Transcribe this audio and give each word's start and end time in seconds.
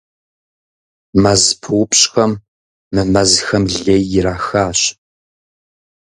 МэзпыупщӀхэм 1.21 2.31
мы 2.93 3.01
мэзхэм 3.13 3.63
лей 3.83 4.03
ирахащ. 4.17 4.79